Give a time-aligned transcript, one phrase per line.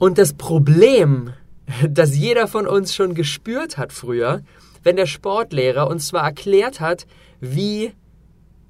[0.00, 1.34] Und das Problem,
[1.86, 4.40] das jeder von uns schon gespürt hat früher,
[4.82, 7.06] wenn der Sportlehrer uns zwar erklärt hat,
[7.38, 7.92] wie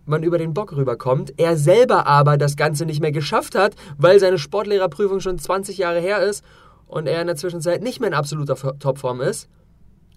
[0.06, 4.18] man über den Bock rüberkommt, er selber aber das Ganze nicht mehr geschafft hat, weil
[4.18, 6.44] seine Sportlehrerprüfung schon 20 Jahre her ist
[6.88, 9.48] und er in der Zwischenzeit nicht mehr in absoluter Topform ist.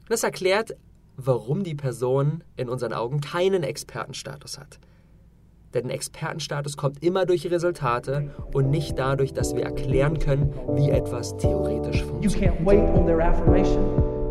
[0.10, 0.76] Das erklärt,
[1.16, 4.80] warum die Person in unseren Augen keinen Expertenstatus hat.
[5.74, 11.36] Denn Expertenstatus kommt immer durch Resultate und nicht dadurch, dass wir erklären können, wie etwas
[11.38, 12.24] theoretisch funktioniert.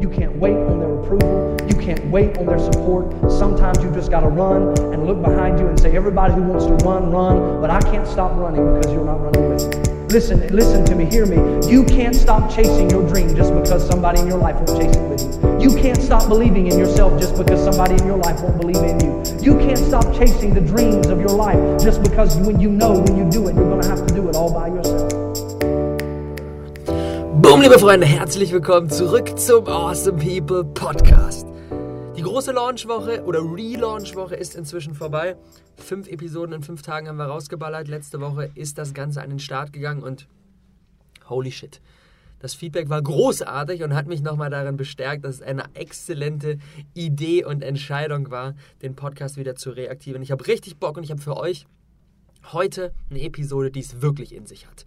[0.03, 1.57] You can't wait on their approval.
[1.71, 3.13] You can't wait on their support.
[3.31, 6.67] Sometimes you just got to run and look behind you and say, everybody who wants
[6.67, 7.61] to run, run.
[7.61, 10.02] But I can't stop running because you're not running with me.
[10.13, 11.39] Listen, listen to me, hear me.
[11.73, 15.09] You can't stop chasing your dream just because somebody in your life won't chase it
[15.09, 15.71] with you.
[15.71, 19.01] You can't stop believing in yourself just because somebody in your life won't believe in
[19.01, 19.23] you.
[19.41, 23.17] You can't stop chasing the dreams of your life just because when you know when
[23.17, 25.11] you do it, you're going to have to do it all by yourself.
[27.41, 31.52] Boom, liebe Freunde, herzlich willkommen zurück zum Awesome People Podcast.
[32.33, 35.37] Große Launchwoche oder Relaunchwoche ist inzwischen vorbei.
[35.77, 37.89] Fünf Episoden in fünf Tagen haben wir rausgeballert.
[37.89, 40.27] Letzte Woche ist das Ganze an den Start gegangen und
[41.29, 41.83] holy shit.
[42.39, 46.57] Das Feedback war großartig und hat mich nochmal darin bestärkt, dass es eine exzellente
[46.95, 50.23] Idee und Entscheidung war, den Podcast wieder zu reaktivieren.
[50.23, 51.67] Ich habe richtig Bock und ich habe für euch
[52.51, 54.87] heute eine Episode, die es wirklich in sich hat.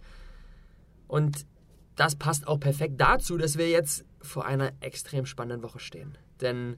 [1.06, 1.46] Und
[1.94, 6.18] das passt auch perfekt dazu, dass wir jetzt vor einer extrem spannenden Woche stehen.
[6.40, 6.76] Denn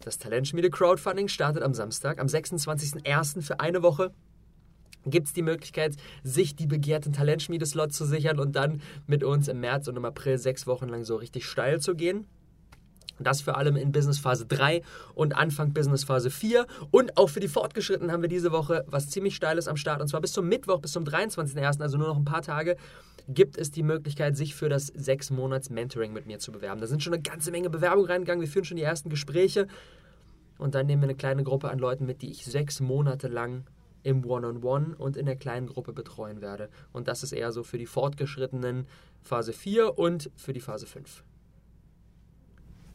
[0.00, 3.42] das Talentschmiede Crowdfunding startet am Samstag, am 26.01.
[3.42, 4.12] für eine Woche
[5.06, 9.60] gibt es die Möglichkeit, sich die begehrten Talentschmiede-Slots zu sichern und dann mit uns im
[9.60, 12.26] März und im April sechs Wochen lang so richtig steil zu gehen.
[13.18, 14.82] Das für allem in Business Phase 3
[15.14, 16.66] und Anfang Business Phase 4.
[16.90, 20.00] Und auch für die Fortgeschrittenen haben wir diese Woche was ziemlich Steiles am Start.
[20.00, 22.76] Und zwar bis zum Mittwoch, bis zum 23.01., also nur noch ein paar Tage,
[23.28, 26.80] gibt es die Möglichkeit, sich für das 6 Monats Mentoring mit mir zu bewerben.
[26.80, 28.40] Da sind schon eine ganze Menge Bewerbungen reingegangen.
[28.40, 29.66] Wir führen schon die ersten Gespräche.
[30.58, 33.64] Und dann nehmen wir eine kleine Gruppe an Leuten mit, die ich sechs Monate lang
[34.02, 36.68] im One-on-One -on -One und in der kleinen Gruppe betreuen werde.
[36.92, 38.86] Und das ist eher so für die fortgeschrittenen
[39.20, 41.24] Phase 4 und für die Phase 5.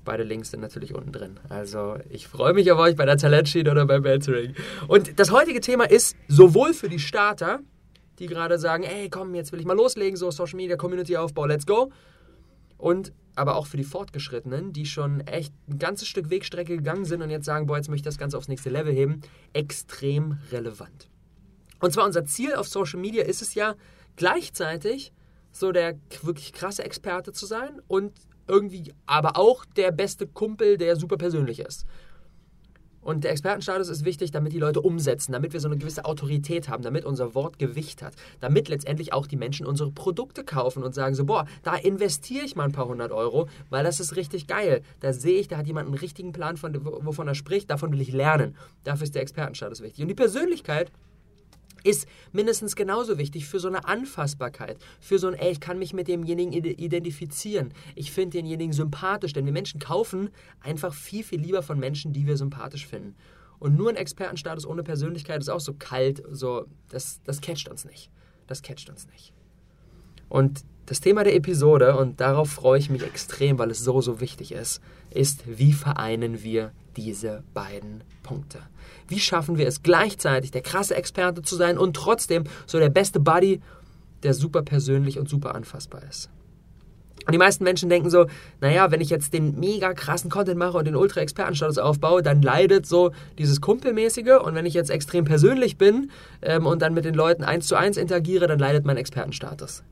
[0.04, 1.40] Beide Links sind natürlich unten drin.
[1.50, 4.56] Also ich freue mich auf euch bei der Talentsheet oder beim Mentoring.
[4.88, 7.60] Und das heutige Thema ist sowohl für die Starter,
[8.20, 11.46] die gerade sagen, ey komm, jetzt will ich mal loslegen, so Social Media, Community Aufbau,
[11.46, 11.92] let's go.
[12.78, 17.22] Und aber auch für die Fortgeschrittenen, die schon echt ein ganzes Stück Wegstrecke gegangen sind
[17.22, 19.22] und jetzt sagen, boah, jetzt möchte ich das Ganze aufs nächste Level heben,
[19.54, 21.10] extrem relevant.
[21.80, 23.76] Und zwar unser Ziel auf Social Media ist es ja
[24.16, 25.14] gleichzeitig
[25.52, 28.14] so der wirklich krasse Experte zu sein und
[28.48, 31.86] irgendwie aber auch der beste Kumpel, der super persönlich ist.
[33.02, 36.70] Und der Expertenstatus ist wichtig, damit die Leute umsetzen, damit wir so eine gewisse Autorität
[36.70, 40.94] haben, damit unser Wort Gewicht hat, damit letztendlich auch die Menschen unsere Produkte kaufen und
[40.94, 44.46] sagen so, boah, da investiere ich mal ein paar hundert Euro, weil das ist richtig
[44.46, 44.84] geil.
[45.00, 48.02] Da sehe ich, da hat jemand einen richtigen Plan, von, wovon er spricht, davon will
[48.02, 48.56] ich lernen.
[48.84, 50.04] Dafür ist der Expertenstatus wichtig.
[50.04, 50.92] Und die Persönlichkeit
[51.84, 55.94] ist mindestens genauso wichtig für so eine Anfassbarkeit, für so ein, ey, ich kann mich
[55.94, 60.30] mit demjenigen identifizieren, ich finde denjenigen sympathisch, denn wir Menschen kaufen
[60.62, 63.16] einfach viel, viel lieber von Menschen, die wir sympathisch finden.
[63.60, 67.86] Und nur ein Expertenstatus ohne Persönlichkeit ist auch so kalt, so, das, das catcht uns
[67.86, 68.10] nicht.
[68.48, 69.34] Das catcht uns nicht.
[70.30, 74.20] Und das Thema der Episode, und darauf freue ich mich extrem, weil es so, so
[74.20, 74.82] wichtig ist,
[75.12, 78.60] ist, wie vereinen wir diese beiden Punkte?
[79.12, 83.20] Wie schaffen wir es gleichzeitig, der krasse Experte zu sein und trotzdem so der beste
[83.20, 83.62] Buddy,
[84.24, 86.30] der super persönlich und super anfassbar ist?
[87.26, 88.26] Und die meisten Menschen denken so,
[88.62, 92.88] naja, wenn ich jetzt den mega krassen Content mache und den Ultra-Expertenstatus aufbaue, dann leidet
[92.88, 94.40] so dieses Kumpelmäßige.
[94.44, 96.10] Und wenn ich jetzt extrem persönlich bin
[96.42, 99.84] ähm, und dann mit den Leuten eins zu eins interagiere, dann leidet mein Expertenstatus.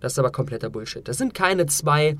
[0.00, 1.06] Das ist aber kompletter Bullshit.
[1.06, 2.16] Das sind keine zwei,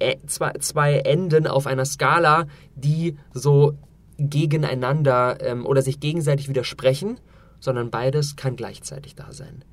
[0.00, 3.76] äh, zwei, zwei Enden auf einer Skala, die so
[4.18, 7.20] gegeneinander ähm, oder sich gegenseitig widersprechen,
[7.60, 9.64] sondern beides kann gleichzeitig da sein.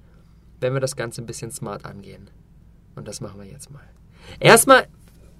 [0.59, 2.29] Wenn wir das Ganze ein bisschen smart angehen.
[2.95, 3.83] Und das machen wir jetzt mal.
[4.39, 4.87] Erstmal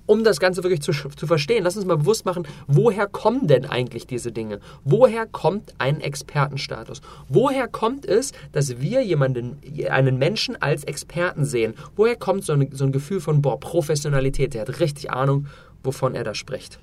[0.06, 3.66] um das Ganze wirklich zu, zu verstehen, lass uns mal bewusst machen, woher kommen denn
[3.66, 4.60] eigentlich diese Dinge?
[4.84, 7.02] Woher kommt ein Expertenstatus?
[7.30, 9.60] Woher kommt es, dass wir jemanden,
[9.90, 11.74] einen Menschen als Experten sehen?
[11.96, 15.48] Woher kommt so ein, so ein Gefühl von, boah, Professionalität, der hat richtig Ahnung,
[15.84, 16.80] wovon er da spricht?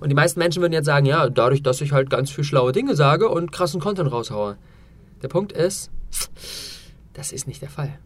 [0.00, 2.72] Und die meisten Menschen würden jetzt sagen, ja, dadurch, dass ich halt ganz viel schlaue
[2.72, 4.56] Dinge sage und krassen Content raushaue.
[5.22, 5.90] Der Punkt ist,
[7.12, 7.98] das ist nicht der Fall.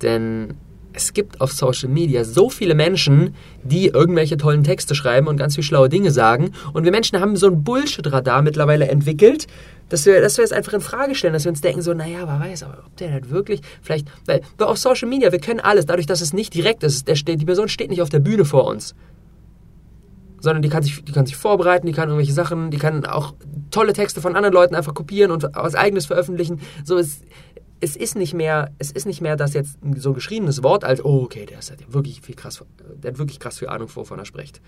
[0.00, 0.54] Denn
[0.92, 5.54] es gibt auf Social Media so viele Menschen, die irgendwelche tollen Texte schreiben und ganz
[5.54, 6.52] viel schlaue Dinge sagen.
[6.72, 9.46] Und wir Menschen haben so ein Bullshit-Radar mittlerweile entwickelt,
[9.90, 12.20] Dass wir, dass wir es einfach in Frage stellen, dass wir uns denken, so, naja,
[12.20, 15.84] wer weiß, ob der das wirklich, vielleicht, weil, weil auf Social Media, wir können alles,
[15.84, 18.66] dadurch, dass es nicht direkt ist, der, die Person steht nicht auf der Bühne vor
[18.66, 18.94] uns
[20.40, 23.34] sondern die kann sich, die kann sich vorbereiten, die kann irgendwelche Sachen, die kann auch
[23.70, 26.60] tolle Texte von anderen Leuten einfach kopieren und was eigenes veröffentlichen.
[26.84, 27.20] So es,
[27.80, 31.04] es ist nicht mehr, es ist nicht mehr das jetzt so ein geschriebenes Wort als,
[31.04, 32.64] oh, okay, der, ist, der, wirklich viel krass,
[33.02, 34.60] der hat wirklich krass viel Ahnung, wovon er spricht.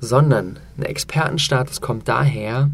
[0.00, 2.70] Sondern ein Expertenstatus kommt daher,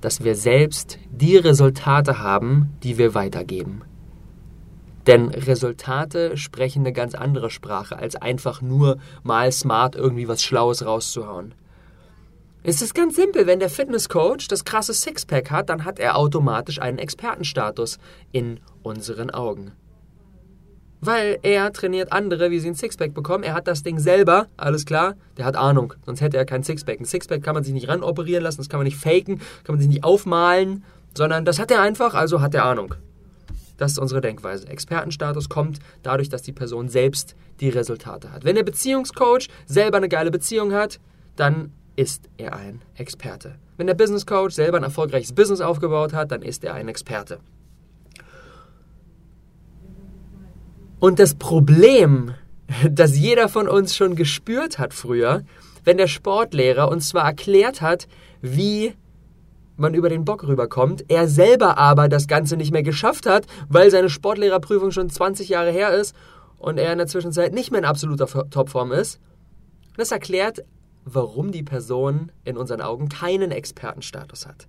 [0.00, 3.82] dass wir selbst die Resultate haben, die wir weitergeben.
[5.06, 10.84] Denn Resultate sprechen eine ganz andere Sprache, als einfach nur mal smart irgendwie was Schlaues
[10.84, 11.54] rauszuhauen.
[12.62, 16.78] Es ist ganz simpel, wenn der Fitnesscoach das krasse Sixpack hat, dann hat er automatisch
[16.78, 17.98] einen Expertenstatus
[18.32, 19.72] in unseren Augen.
[21.00, 23.44] Weil er trainiert andere, wie sie ein Sixpack bekommen.
[23.44, 27.00] Er hat das Ding selber, alles klar, der hat Ahnung, sonst hätte er kein Sixpack.
[27.00, 29.78] Ein Sixpack kann man sich nicht ranoperieren lassen, das kann man nicht faken, kann man
[29.78, 30.84] sich nicht aufmalen,
[31.16, 32.94] sondern das hat er einfach, also hat er Ahnung.
[33.80, 34.68] Das ist unsere Denkweise.
[34.68, 38.44] Expertenstatus kommt dadurch, dass die Person selbst die Resultate hat.
[38.44, 41.00] Wenn der Beziehungscoach selber eine geile Beziehung hat,
[41.34, 43.54] dann ist er ein Experte.
[43.78, 47.38] Wenn der Business Coach selber ein erfolgreiches Business aufgebaut hat, dann ist er ein Experte.
[50.98, 52.34] Und das Problem,
[52.90, 55.42] das jeder von uns schon gespürt hat früher,
[55.84, 58.08] wenn der Sportlehrer uns zwar erklärt hat,
[58.42, 58.92] wie
[59.80, 63.90] man über den Bock rüberkommt, er selber aber das Ganze nicht mehr geschafft hat, weil
[63.90, 66.14] seine Sportlehrerprüfung schon 20 Jahre her ist
[66.58, 69.18] und er in der Zwischenzeit nicht mehr in absoluter Topform ist.
[69.96, 70.64] Das erklärt,
[71.04, 74.68] warum die Person in unseren Augen keinen Expertenstatus hat.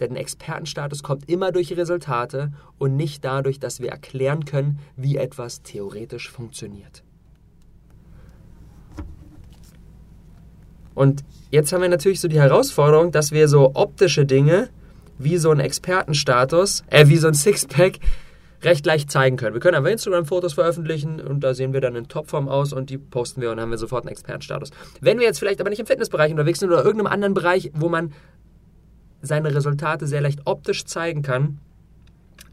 [0.00, 5.62] Denn Expertenstatus kommt immer durch Resultate und nicht dadurch, dass wir erklären können, wie etwas
[5.62, 7.02] theoretisch funktioniert.
[10.98, 14.68] Und jetzt haben wir natürlich so die Herausforderung, dass wir so optische Dinge
[15.16, 18.00] wie so ein Expertenstatus, äh, wie so ein Sixpack
[18.62, 19.54] recht leicht zeigen können.
[19.54, 22.98] Wir können einfach Instagram-Fotos veröffentlichen und da sehen wir dann in Topform aus und die
[22.98, 24.70] posten wir und dann haben wir sofort einen Expertenstatus.
[25.00, 27.88] Wenn wir jetzt vielleicht aber nicht im Fitnessbereich unterwegs sind oder irgendeinem anderen Bereich, wo
[27.88, 28.12] man
[29.22, 31.60] seine Resultate sehr leicht optisch zeigen kann,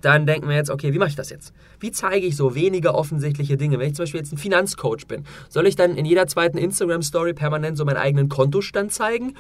[0.06, 1.52] dann denken wir jetzt, okay, wie mache ich das jetzt?
[1.80, 3.80] Wie zeige ich so weniger offensichtliche Dinge?
[3.80, 7.34] Wenn ich zum Beispiel jetzt ein Finanzcoach bin, soll ich dann in jeder zweiten Instagram-Story
[7.34, 9.36] permanent so meinen eigenen Kontostand zeigen?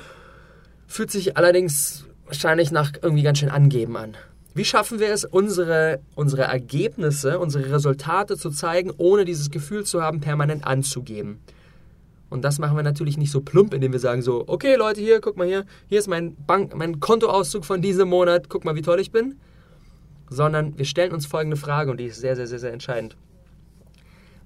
[0.87, 4.17] Fühlt sich allerdings wahrscheinlich nach irgendwie ganz schön angeben an.
[4.55, 10.01] Wie schaffen wir es, unsere, unsere Ergebnisse, unsere Resultate zu zeigen, ohne dieses Gefühl zu
[10.01, 11.41] haben, permanent anzugeben?
[12.29, 15.21] Und das machen wir natürlich nicht so plump, indem wir sagen so, okay Leute, hier,
[15.21, 18.81] guck mal hier, hier ist mein Bank, mein Kontoauszug von diesem Monat, guck mal, wie
[18.81, 19.35] toll ich bin
[20.29, 23.15] sondern wir stellen uns folgende Frage und die ist sehr, sehr, sehr, sehr entscheidend.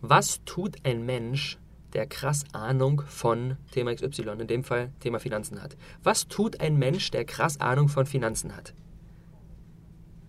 [0.02, 1.58] Was tut ein Mensch,
[1.94, 5.76] der krass Ahnung von Thema XY, in dem Fall Thema Finanzen hat?
[6.04, 8.74] Was tut ein Mensch, der krass Ahnung von Finanzen hat?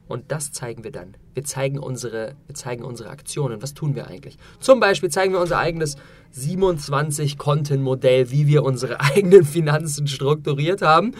[0.08, 1.16] Und das zeigen wir dann.
[1.34, 3.62] Wir zeigen unsere, wir zeigen unsere Aktionen.
[3.62, 4.38] Was tun wir eigentlich?
[4.58, 5.96] Zum Beispiel zeigen wir unser eigenes
[6.34, 11.14] 27-Konten-Modell, wie wir unsere eigenen Finanzen strukturiert haben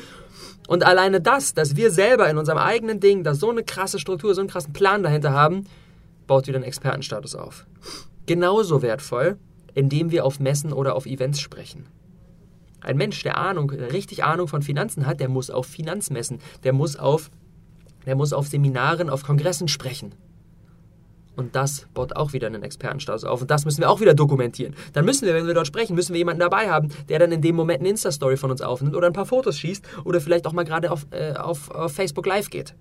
[0.71, 4.37] und alleine das, dass wir selber in unserem eigenen Ding da so eine krasse Struktur,
[4.37, 5.65] so einen krassen Plan dahinter haben,
[6.29, 7.67] baut wieder einen Expertenstatus auf.
[8.27, 9.37] Genauso wertvoll,
[9.75, 11.87] indem wir auf Messen oder auf Events sprechen.
[12.83, 16.95] Ein Mensch, der Ahnung, richtig Ahnung von Finanzen hat, der muss auf Finanzmessen, der muss
[16.95, 17.33] auf,
[18.07, 20.15] der muss auf Seminaren, auf Kongressen sprechen.
[21.37, 23.41] Und das baut auch wieder einen Expertenstatus auf.
[23.41, 24.75] Und das müssen wir auch wieder dokumentieren.
[24.93, 27.41] Dann müssen wir, wenn wir dort sprechen, müssen wir jemanden dabei haben, der dann in
[27.41, 30.53] dem Moment eine Insta-Story von uns aufnimmt oder ein paar Fotos schießt oder vielleicht auch
[30.53, 32.75] mal gerade auf, äh, auf, auf Facebook Live geht.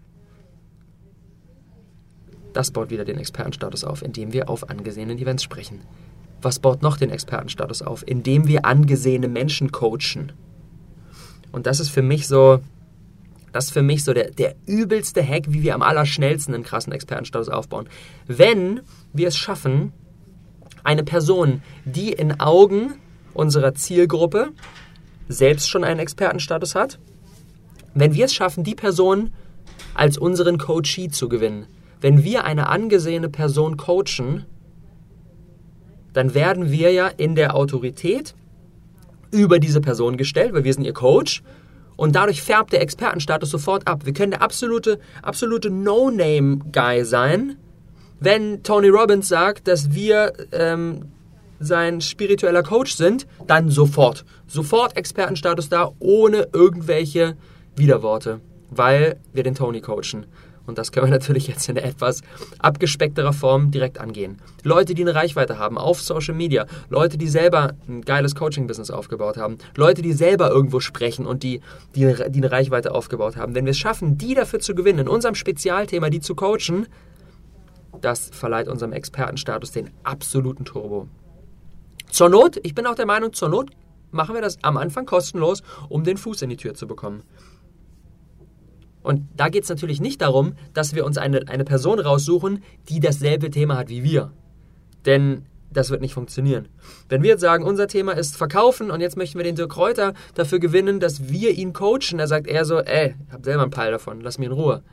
[2.54, 5.82] Das baut wieder den Expertenstatus auf, indem wir auf angesehenen Events sprechen.
[6.42, 8.04] Was baut noch den Expertenstatus auf?
[8.08, 10.32] Indem wir angesehene Menschen coachen.
[11.52, 12.60] Und das ist für mich so,
[13.52, 16.94] das ist für mich so der, der übelste Hack, wie wir am allerschnellsten einen krassen
[16.94, 17.88] Expertenstatus aufbauen.
[18.28, 18.82] Wenn
[19.14, 19.94] wir es schaffen,
[20.84, 22.96] eine Person, die in Augen
[23.34, 24.50] unserer Zielgruppe
[25.28, 27.00] selbst schon einen Expertenstatus hat,
[27.94, 29.32] wenn wir es schaffen, die Person
[29.94, 31.68] als unseren Coachee zu gewinnen,
[32.02, 34.46] wenn wir eine angesehene Person coachen,
[36.14, 38.36] dann werden wir ja in der Autorität
[39.32, 41.44] über diese Person gestellt, weil wir sind ihr Coach
[42.00, 44.06] und dadurch färbt der Expertenstatus sofort ab.
[44.06, 47.58] Wir können der absolute, absolute No-Name-Guy sein,
[48.22, 51.08] wenn Tony Robbins sagt, dass wir ähm,
[51.60, 54.24] sein spiritueller Coach sind, dann sofort.
[54.48, 57.36] Sofort Expertenstatus da, ohne irgendwelche
[57.76, 58.40] Widerworte,
[58.70, 60.26] weil wir den Tony coachen.
[60.70, 62.22] Und das können wir natürlich jetzt in etwas
[62.60, 64.38] abgespeckterer Form direkt angehen.
[64.64, 69.38] Leute, die eine Reichweite haben auf Social Media, Leute, die selber ein geiles Coaching-Business aufgebaut
[69.38, 71.60] haben, Leute, die selber irgendwo sprechen und die,
[71.96, 73.56] die, die eine Reichweite aufgebaut haben.
[73.56, 76.88] Wenn wir es schaffen, die dafür zu gewinnen, in unserem Spezialthema, die zu coachen,
[78.02, 81.08] das verleiht unserem Expertenstatus den absoluten Turbo.
[82.10, 83.72] Zur Not, ich bin auch der Meinung, zur Not
[84.12, 87.24] machen wir das am Anfang kostenlos, um den Fuß in die Tür zu bekommen.
[89.10, 93.00] Und da geht es natürlich nicht darum, dass wir uns eine, eine Person raussuchen, die
[93.00, 94.32] dasselbe Thema hat wie wir.
[95.08, 96.68] Denn das wird nicht funktionieren.
[97.08, 100.14] Wenn wir jetzt sagen, unser Thema ist Verkaufen und jetzt möchten wir den Dirk Reuter
[100.36, 103.72] dafür gewinnen, dass wir ihn coachen, da sagt er so, ey, ich hab selber einen
[103.72, 104.84] Peil davon, lass mich in Ruhe.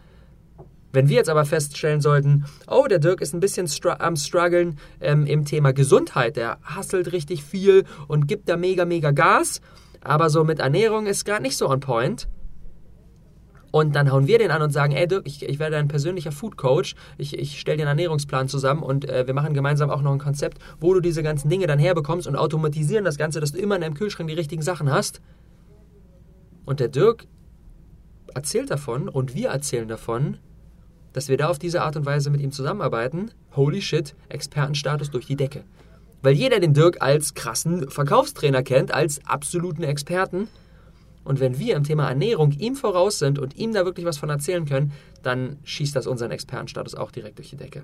[0.94, 4.78] Wenn wir jetzt aber feststellen sollten, oh, der Dirk ist ein bisschen str am struggeln
[5.02, 9.60] ähm, im Thema Gesundheit, der hasselt richtig viel und gibt da mega, mega Gas,
[10.00, 12.28] aber so mit Ernährung ist gerade nicht so on point,
[13.76, 16.32] und dann hauen wir den an und sagen, ey Dirk, ich, ich werde dein persönlicher
[16.32, 20.00] Food Coach, ich, ich stelle dir einen Ernährungsplan zusammen und äh, wir machen gemeinsam auch
[20.00, 23.52] noch ein Konzept, wo du diese ganzen Dinge dann herbekommst und automatisieren das Ganze, dass
[23.52, 25.20] du immer in deinem Kühlschrank die richtigen Sachen hast.
[26.64, 27.26] Und der Dirk
[28.34, 30.38] erzählt davon und wir erzählen davon,
[31.12, 33.30] dass wir da auf diese Art und Weise mit ihm zusammenarbeiten.
[33.56, 35.64] Holy shit, Expertenstatus durch die Decke.
[36.22, 40.48] Weil jeder den Dirk als krassen Verkaufstrainer kennt, als absoluten Experten.
[41.26, 44.30] Und wenn wir im Thema Ernährung ihm voraus sind und ihm da wirklich was von
[44.30, 44.92] erzählen können,
[45.24, 47.82] dann schießt das unseren Expertenstatus auch direkt durch die Decke.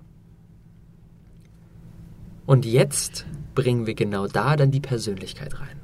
[2.47, 5.81] Und jetzt bringen wir genau da dann die Persönlichkeit rein.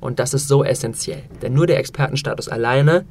[0.00, 3.06] Und das ist so essentiell, denn nur der Expertenstatus alleine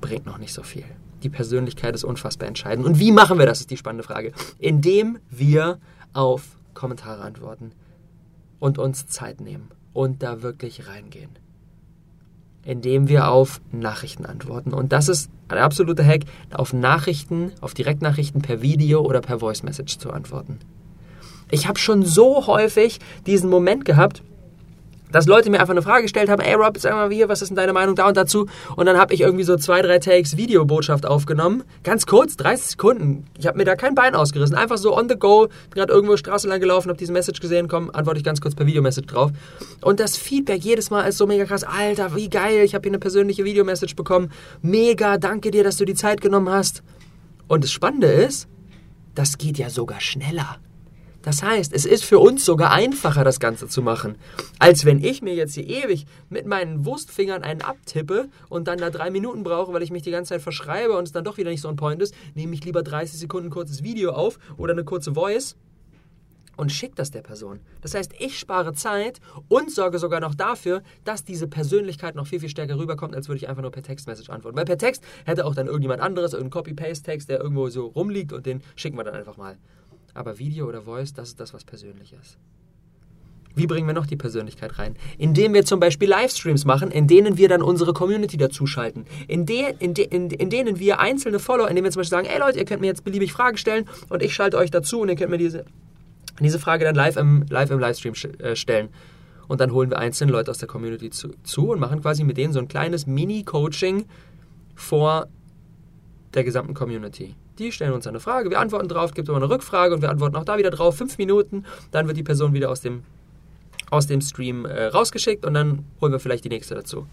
[0.00, 0.84] bringt noch nicht so viel.
[1.22, 2.86] Die Persönlichkeit ist unfassbar entscheidend.
[2.86, 4.32] Und wie machen wir das, ist die spannende Frage.
[4.58, 5.78] Indem wir
[6.14, 7.72] auf Kommentare antworten
[8.60, 11.30] und uns Zeit nehmen und da wirklich reingehen
[12.68, 14.74] indem wir auf Nachrichten antworten.
[14.74, 19.62] Und das ist ein absoluter Hack, auf Nachrichten, auf Direktnachrichten per Video oder per Voice
[19.62, 20.58] Message zu antworten.
[21.50, 24.22] Ich habe schon so häufig diesen Moment gehabt,
[25.12, 27.48] dass Leute mir einfach eine Frage gestellt haben, ey Rob, sag mal hier, was ist
[27.48, 28.46] denn deine Meinung da und dazu?
[28.76, 31.64] Und dann habe ich irgendwie so zwei, drei Takes Videobotschaft aufgenommen.
[31.82, 33.24] Ganz kurz, 30 Sekunden.
[33.38, 34.56] Ich habe mir da kein Bein ausgerissen.
[34.56, 37.90] Einfach so on the go, gerade irgendwo Straße lang gelaufen, habe diese Message gesehen, komm,
[37.92, 39.30] antworte ich ganz kurz per Videomessage drauf.
[39.80, 41.64] Und das Feedback jedes Mal ist so mega krass.
[41.64, 44.30] Alter, wie geil, ich habe hier eine persönliche Videomessage bekommen.
[44.62, 46.82] Mega, danke dir, dass du die Zeit genommen hast.
[47.46, 48.48] Und das Spannende ist,
[49.14, 50.58] das geht ja sogar schneller.
[51.28, 54.16] Das heißt, es ist für uns sogar einfacher, das Ganze zu machen,
[54.58, 58.88] als wenn ich mir jetzt hier ewig mit meinen Wurstfingern einen abtippe und dann da
[58.88, 61.50] drei Minuten brauche, weil ich mich die ganze Zeit verschreibe und es dann doch wieder
[61.50, 64.72] nicht so on point ist, nehme ich lieber 30 Sekunden ein kurzes Video auf oder
[64.72, 65.54] eine kurze Voice
[66.56, 67.60] und schicke das der Person.
[67.82, 72.40] Das heißt, ich spare Zeit und sorge sogar noch dafür, dass diese Persönlichkeit noch viel,
[72.40, 74.56] viel stärker rüberkommt, als würde ich einfach nur per Textmessage antworten.
[74.56, 78.46] Weil per Text hätte auch dann irgendjemand anderes, irgendein Copy-Paste-Text, der irgendwo so rumliegt und
[78.46, 79.58] den schicken wir dann einfach mal.
[80.18, 82.38] Aber Video oder Voice, das ist das, was persönlich ist.
[83.54, 84.96] Wie bringen wir noch die Persönlichkeit rein?
[85.16, 89.06] Indem wir zum Beispiel Livestreams machen, in denen wir dann unsere Community dazuschalten.
[89.28, 92.26] In, de, in, de, in, in denen wir einzelne Follower, indem wir zum Beispiel sagen,
[92.26, 95.08] ey Leute, ihr könnt mir jetzt beliebig Fragen stellen und ich schalte euch dazu und
[95.08, 95.64] ihr könnt mir diese,
[96.40, 98.88] diese Frage dann live im, live im Livestream äh, stellen.
[99.46, 102.36] Und dann holen wir einzelne Leute aus der Community zu, zu und machen quasi mit
[102.38, 104.04] denen so ein kleines Mini-Coaching
[104.74, 105.28] vor
[106.34, 107.36] der gesamten Community.
[107.58, 110.36] Die stellen uns eine Frage, wir antworten drauf, gibt immer eine Rückfrage und wir antworten
[110.36, 110.96] auch da wieder drauf.
[110.96, 113.02] Fünf Minuten, dann wird die Person wieder aus dem,
[113.90, 117.06] aus dem Stream äh, rausgeschickt und dann holen wir vielleicht die nächste dazu.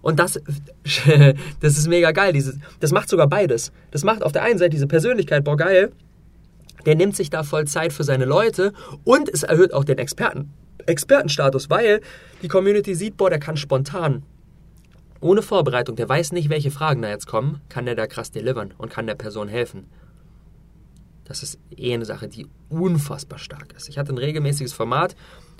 [0.00, 0.40] Und das,
[1.60, 2.32] das ist mega geil.
[2.32, 3.70] Dieses, das macht sogar beides.
[3.90, 5.92] Das macht auf der einen Seite diese Persönlichkeit, boah, geil.
[6.86, 8.72] Der nimmt sich da voll Zeit für seine Leute
[9.04, 10.52] und es erhöht auch den Experten,
[10.86, 12.00] Expertenstatus, weil
[12.42, 14.22] die Community sieht, boah, der kann spontan
[15.26, 18.72] ohne Vorbereitung, der weiß nicht, welche Fragen da jetzt kommen, kann der da krass delivern
[18.78, 19.86] und kann der Person helfen.
[21.24, 23.88] Das ist eh eine Sache, die unfassbar stark ist.
[23.88, 25.16] Ich hatte ein regelmäßiges Format,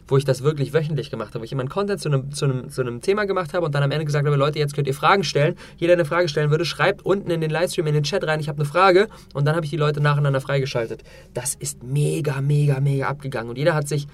[0.07, 2.45] wo ich das wirklich wöchentlich gemacht habe, wo ich immer einen Content zu einem, zu,
[2.45, 4.87] einem, zu einem Thema gemacht habe und dann am Ende gesagt habe, Leute, jetzt könnt
[4.87, 5.57] ihr Fragen stellen.
[5.79, 8.39] Jeder, der eine Frage stellen würde, schreibt unten in den Livestream, in den Chat rein,
[8.39, 11.03] ich habe eine Frage und dann habe ich die Leute nacheinander freigeschaltet.
[11.35, 14.07] Das ist mega, mega, mega abgegangen und jeder hat sich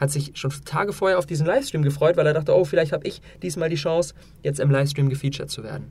[0.00, 3.06] hat sich schon Tage vorher auf diesen Livestream gefreut, weil er dachte, oh, vielleicht habe
[3.06, 5.90] ich diesmal die Chance, jetzt im Livestream gefeatured zu werden.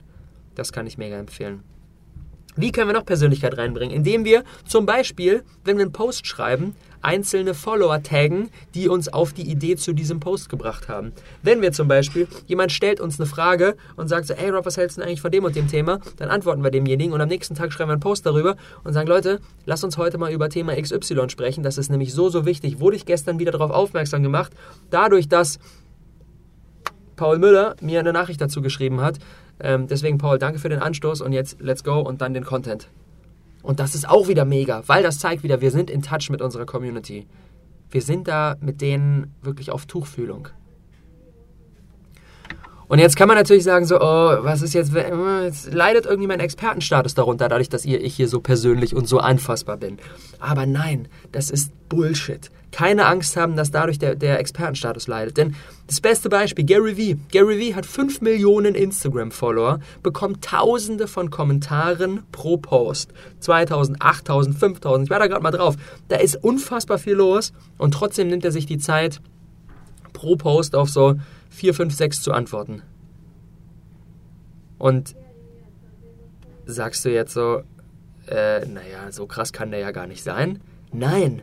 [0.56, 1.64] Das kann ich mega empfehlen.
[2.60, 3.96] Wie können wir noch Persönlichkeit reinbringen?
[3.96, 9.32] Indem wir zum Beispiel, wenn wir einen Post schreiben, einzelne Follower taggen, die uns auf
[9.32, 11.14] die Idee zu diesem Post gebracht haben.
[11.42, 14.76] Wenn wir zum Beispiel, jemand stellt uns eine Frage und sagt so, hey Rob, was
[14.76, 16.00] hältst du denn eigentlich von dem und dem Thema?
[16.18, 19.08] Dann antworten wir demjenigen und am nächsten Tag schreiben wir einen Post darüber und sagen,
[19.08, 21.64] Leute, lass uns heute mal über Thema XY sprechen.
[21.64, 22.82] Das ist nämlich so, so wichtig.
[22.82, 24.52] Wurde ich gestern wieder darauf aufmerksam gemacht,
[24.90, 25.60] dadurch, dass
[27.16, 29.20] Paul Müller mir eine Nachricht dazu geschrieben hat,
[29.60, 32.88] ähm, deswegen, Paul, danke für den Anstoß und jetzt let's go und dann den Content.
[33.62, 36.42] Und das ist auch wieder mega, weil das zeigt wieder, wir sind in Touch mit
[36.42, 37.28] unserer Community.
[37.92, 40.50] Wir sind da mit denen wirklich auf Tuchfühlung.
[42.90, 46.40] Und jetzt kann man natürlich sagen, so, oh, was ist jetzt, jetzt leidet irgendwie mein
[46.40, 50.00] Expertenstatus darunter, dadurch, dass ihr, ich hier so persönlich und so anfassbar bin.
[50.40, 52.50] Aber nein, das ist Bullshit.
[52.72, 55.38] Keine Angst haben, dass dadurch der, der Expertenstatus leidet.
[55.38, 55.56] Denn
[55.86, 57.18] das beste Beispiel, Gary Vee.
[57.32, 63.12] Gary Vee hat 5 Millionen Instagram-Follower, bekommt tausende von Kommentaren pro Post.
[63.40, 65.76] 2000, 8000, 5000, ich war da gerade mal drauf.
[66.08, 69.22] Da ist unfassbar viel los und trotzdem nimmt er sich die Zeit,
[70.12, 71.16] pro Post auf so
[71.60, 72.82] 4, 5, 6 zu antworten.
[74.78, 75.16] Und
[76.66, 77.64] sagst du jetzt so,
[78.28, 80.62] äh, naja, so krass kann der ja gar nicht sein.
[80.94, 81.42] Nein,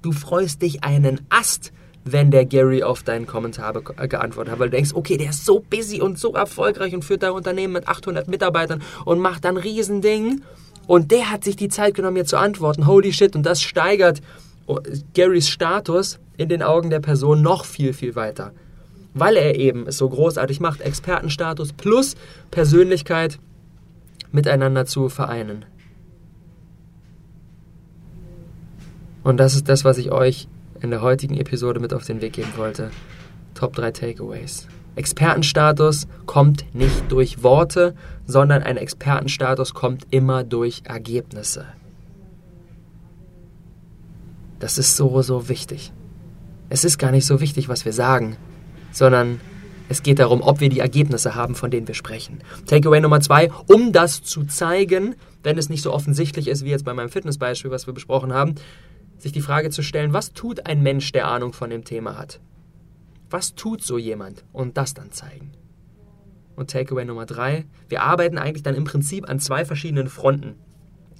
[0.00, 1.72] du freust dich einen Ast,
[2.04, 5.44] wenn der Gary auf deinen Kommentar äh, geantwortet hat, weil du denkst, okay, der ist
[5.44, 9.58] so busy und so erfolgreich und führt dein Unternehmen mit 800 Mitarbeitern und macht dann
[9.58, 10.42] Riesending.
[10.86, 12.86] Und der hat sich die Zeit genommen, mir zu antworten.
[12.86, 13.36] Holy shit.
[13.36, 14.22] Und das steigert
[14.66, 14.78] oh,
[15.14, 18.52] Garys Status in den Augen der Person noch viel, viel weiter
[19.14, 22.16] weil er eben es so großartig macht, Expertenstatus plus
[22.50, 23.38] Persönlichkeit
[24.32, 25.64] miteinander zu vereinen.
[29.22, 30.48] Und das ist das, was ich euch
[30.80, 32.90] in der heutigen Episode mit auf den Weg geben wollte.
[33.54, 34.66] Top 3 Takeaways.
[34.96, 37.94] Expertenstatus kommt nicht durch Worte,
[38.26, 41.66] sondern ein Expertenstatus kommt immer durch Ergebnisse.
[44.58, 45.92] Das ist so, so wichtig.
[46.68, 48.36] Es ist gar nicht so wichtig, was wir sagen,
[48.92, 49.40] sondern
[49.88, 52.38] es geht darum, ob wir die Ergebnisse haben, von denen wir sprechen.
[52.66, 56.84] Takeaway Nummer zwei, um das zu zeigen, wenn es nicht so offensichtlich ist wie jetzt
[56.84, 58.54] bei meinem Fitnessbeispiel, was wir besprochen haben,
[59.18, 62.40] sich die Frage zu stellen, was tut ein Mensch, der Ahnung von dem Thema hat?
[63.30, 64.44] Was tut so jemand?
[64.52, 65.52] Und das dann zeigen.
[66.56, 70.54] Und Takeaway Nummer drei, wir arbeiten eigentlich dann im Prinzip an zwei verschiedenen Fronten.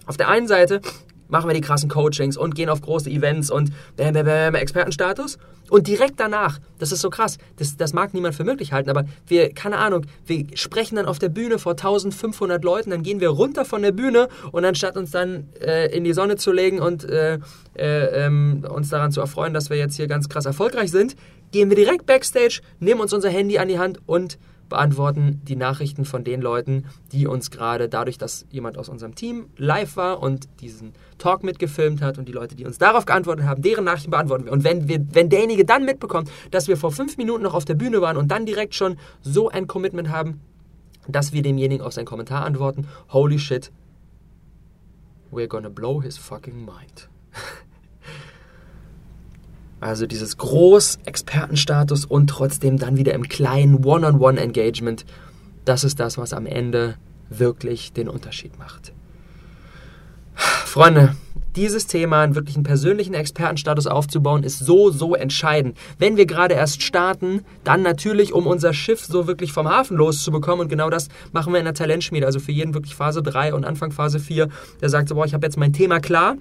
[0.07, 0.81] Auf der einen Seite
[1.31, 5.39] machen wir die krassen Coachings und gehen auf große Events und bam, bam, bam, Expertenstatus.
[5.71, 9.05] Und direkt danach, das ist so krass, das, das mag niemand für möglich halten, aber
[9.29, 13.29] wir, keine Ahnung, wir sprechen dann auf der Bühne vor 1500 Leuten, dann gehen wir
[13.29, 17.05] runter von der Bühne und anstatt uns dann äh, in die Sonne zu legen und
[17.05, 17.39] äh,
[17.77, 21.15] äh, ähm, uns daran zu erfreuen, dass wir jetzt hier ganz krass erfolgreich sind,
[21.53, 24.39] gehen wir direkt backstage, nehmen uns unser Handy an die Hand und
[24.71, 29.51] beantworten die Nachrichten von den Leuten, die uns gerade dadurch, dass jemand aus unserem Team
[29.59, 33.61] live war und diesen Talk mitgefilmt hat und die Leute, die uns darauf geantwortet haben,
[33.61, 34.53] deren Nachrichten beantworten wir.
[34.53, 37.75] Und wenn, wir, wenn derjenige dann mitbekommt, dass wir vor fünf Minuten noch auf der
[37.75, 40.41] Bühne waren und dann direkt schon so ein Commitment haben,
[41.07, 43.71] dass wir demjenigen auf seinen Kommentar antworten, holy shit,
[45.31, 47.11] we're gonna blow his fucking mind.
[49.81, 55.07] Also dieses Groß-Expertenstatus und trotzdem dann wieder im kleinen One-on-One-Engagement.
[55.65, 56.97] Das ist das, was am Ende
[57.31, 58.93] wirklich den Unterschied macht.
[60.35, 61.15] Freunde,
[61.57, 65.77] dieses Thema, einen wirklichen persönlichen Expertenstatus aufzubauen, ist so, so entscheidend.
[65.99, 70.61] Wenn wir gerade erst starten, dann natürlich, um unser Schiff so wirklich vom Hafen loszubekommen.
[70.61, 72.27] Und genau das machen wir in der Talentschmiede.
[72.27, 74.49] Also für jeden wirklich Phase 3 und Anfang Phase 4,
[74.81, 76.37] der sagt so, boah, ich habe jetzt mein Thema klar.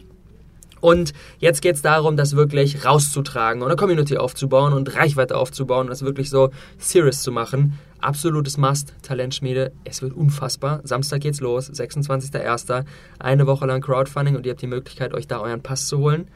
[0.82, 5.82] Und jetzt geht es darum, das wirklich rauszutragen und eine Community aufzubauen und Reichweite aufzubauen
[5.82, 7.78] und das wirklich so serious zu machen.
[8.02, 9.74] Absolutes Must, Talentschmiede.
[9.84, 10.80] Es wird unfassbar.
[10.84, 12.86] Samstag geht's los, 26.01.
[13.20, 16.28] Eine Woche lang Crowdfunding und ihr habt die Möglichkeit, euch da euren Pass zu holen.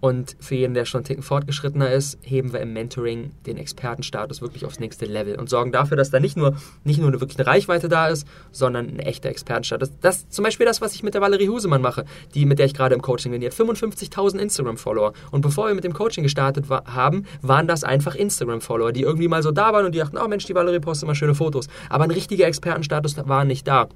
[0.00, 4.42] Und für jeden, der schon einen Ticken fortgeschrittener ist, heben wir im Mentoring den Expertenstatus
[4.42, 7.38] wirklich aufs nächste Level und sorgen dafür, dass da nicht nur, nicht nur eine, wirklich
[7.38, 9.92] eine Reichweite da ist, sondern ein echter Expertenstatus.
[10.02, 12.04] Das ist zum Beispiel das, was ich mit der Valerie Husemann mache,
[12.34, 13.40] die, mit der ich gerade im Coaching bin.
[13.40, 15.12] Die hat 55.000 Instagram-Follower.
[15.30, 19.28] Und bevor wir mit dem Coaching gestartet war, haben, waren das einfach Instagram-Follower, die irgendwie
[19.28, 21.68] mal so da waren und die dachten, oh Mensch, die Valerie postet immer schöne Fotos.
[21.88, 23.88] Aber ein richtiger Expertenstatus war nicht da.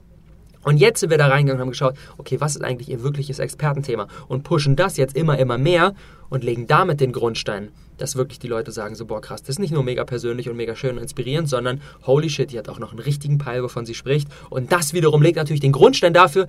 [0.62, 3.38] Und jetzt sind wir da reingegangen und haben geschaut, okay, was ist eigentlich ihr wirkliches
[3.38, 4.08] Expertenthema?
[4.28, 5.94] Und pushen das jetzt immer, immer mehr
[6.28, 9.58] und legen damit den Grundstein, dass wirklich die Leute sagen, so, boah, krass, das ist
[9.58, 12.78] nicht nur mega persönlich und mega schön und inspirierend, sondern holy shit, die hat auch
[12.78, 14.28] noch einen richtigen Peil, wovon sie spricht.
[14.50, 16.46] Und das wiederum legt natürlich den Grundstein dafür,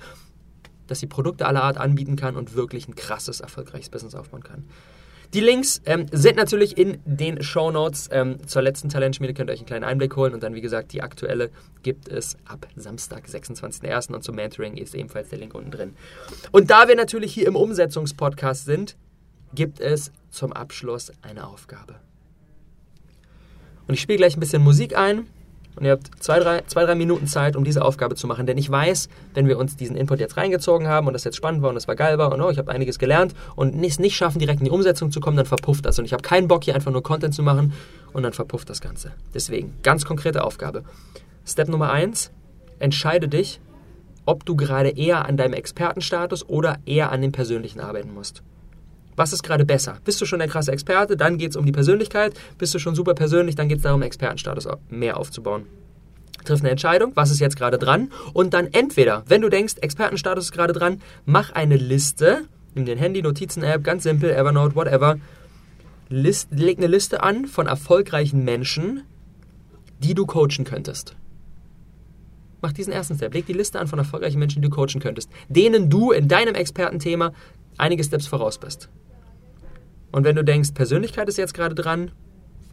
[0.88, 4.66] dass sie Produkte aller Art anbieten kann und wirklich ein krasses, erfolgreiches Business aufbauen kann.
[5.34, 9.34] Die Links ähm, sind natürlich in den Show Notes ähm, zur letzten Talentschmiede.
[9.34, 10.34] Könnt ihr euch einen kleinen Einblick holen.
[10.34, 11.52] Und dann, wie gesagt, die aktuelle
[11.84, 14.14] gibt es ab Samstag, 26.01.
[14.14, 15.96] Und zum Mentoring ist ebenfalls der Link unten drin.
[16.52, 18.98] Und da wir natürlich hier im Umsetzungspodcast sind,
[19.54, 21.96] gibt es zum Abschluss eine Aufgabe.
[23.88, 25.28] Und ich spiele gleich ein bisschen Musik ein.
[25.76, 28.46] Und ihr habt zwei drei, zwei, drei Minuten Zeit, um diese Aufgabe zu machen.
[28.46, 31.62] Denn ich weiß, wenn wir uns diesen Input jetzt reingezogen haben und das jetzt spannend
[31.62, 34.16] war und das war geil war und oh, ich habe einiges gelernt und es nicht
[34.16, 35.98] schaffen, direkt in die Umsetzung zu kommen, dann verpufft das.
[36.00, 37.74] Und ich habe keinen Bock, hier einfach nur Content zu machen
[38.14, 39.12] und dann verpufft das Ganze.
[39.34, 40.84] Deswegen, ganz konkrete Aufgabe.
[41.46, 42.32] Step Nummer eins,
[42.80, 43.60] entscheide dich,
[44.26, 48.44] ob du gerade eher an deinem Expertenstatus oder eher an dem persönlichen arbeiten musst.
[49.16, 49.98] Was ist gerade besser?
[50.04, 52.34] Bist du schon der krasse Experte, dann geht es um die Persönlichkeit.
[52.58, 55.66] Bist du schon super persönlich, dann geht es darum, Expertenstatus mehr aufzubauen.
[56.46, 58.12] Triff eine Entscheidung, was ist jetzt gerade dran?
[58.34, 62.44] Und dann entweder, wenn du denkst, Expertenstatus ist gerade dran, mach eine Liste,
[62.74, 65.18] nimm den Handy, Notizen-App, ganz simpel, Evernote, whatever.
[66.10, 69.04] List, leg eine Liste an von erfolgreichen Menschen,
[70.00, 71.16] die du coachen könntest.
[72.62, 73.34] Mach diesen ersten Step.
[73.34, 76.56] Leg die Liste an von erfolgreichen Menschen, die du coachen könntest, denen du in deinem
[76.56, 77.34] Expertenthema
[77.78, 78.90] einige Steps voraus bist.
[80.12, 82.12] Und wenn du denkst, Persönlichkeit ist jetzt gerade dran,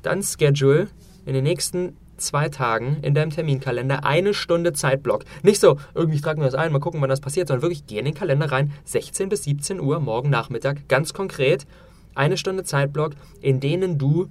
[0.03, 0.89] dann schedule
[1.25, 5.25] in den nächsten zwei Tagen in deinem Terminkalender eine Stunde Zeitblock.
[5.43, 7.99] Nicht so, irgendwie tragen wir das ein, mal gucken, wann das passiert, sondern wirklich geh
[7.99, 11.67] in den Kalender rein, 16 bis 17 Uhr morgen Nachmittag, ganz konkret,
[12.15, 14.29] eine Stunde Zeitblock, in denen du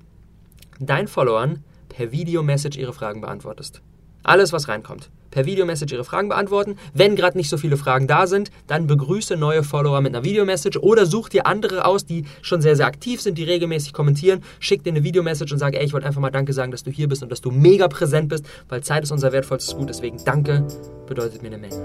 [0.80, 3.82] deinen Followern per Video-Message ihre Fragen beantwortest.
[4.24, 5.10] Alles, was reinkommt.
[5.38, 6.78] Per Videomessage ihre Fragen beantworten.
[6.96, 10.80] Wenn gerade nicht so viele Fragen da sind, dann begrüße neue Follower mit einer Videomessage
[10.80, 14.42] oder such dir andere aus, die schon sehr, sehr aktiv sind, die regelmäßig kommentieren.
[14.60, 16.90] Schick dir eine Videomessage und sag, ey, ich wollte einfach mal Danke sagen, dass du
[16.90, 19.90] hier bist und dass du mega präsent bist, weil Zeit ist unser wertvollstes Gut.
[19.90, 20.66] Deswegen Danke
[21.06, 21.84] bedeutet mir eine Menge.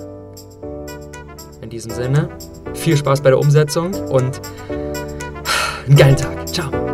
[1.60, 2.30] In diesem Sinne,
[2.72, 4.40] viel Spaß bei der Umsetzung und
[5.86, 6.48] einen geilen Tag.
[6.48, 6.91] Ciao.